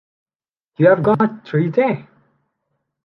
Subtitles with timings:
[0.77, 2.07] You’ve got three day?